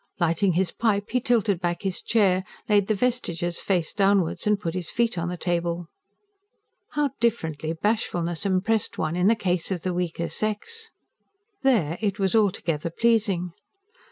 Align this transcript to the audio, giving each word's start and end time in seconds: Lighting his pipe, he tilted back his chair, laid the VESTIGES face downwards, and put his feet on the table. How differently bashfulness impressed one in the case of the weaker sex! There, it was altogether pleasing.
Lighting 0.19 0.53
his 0.53 0.71
pipe, 0.71 1.11
he 1.11 1.19
tilted 1.21 1.59
back 1.61 1.83
his 1.83 2.01
chair, 2.01 2.43
laid 2.67 2.87
the 2.87 2.95
VESTIGES 2.95 3.59
face 3.59 3.93
downwards, 3.93 4.47
and 4.47 4.59
put 4.59 4.73
his 4.73 4.89
feet 4.89 5.15
on 5.15 5.27
the 5.27 5.37
table. 5.37 5.89
How 6.93 7.11
differently 7.19 7.73
bashfulness 7.73 8.43
impressed 8.43 8.97
one 8.97 9.15
in 9.15 9.27
the 9.27 9.35
case 9.35 9.69
of 9.69 9.83
the 9.83 9.93
weaker 9.93 10.27
sex! 10.27 10.89
There, 11.61 11.99
it 12.01 12.17
was 12.17 12.33
altogether 12.35 12.89
pleasing. 12.89 13.51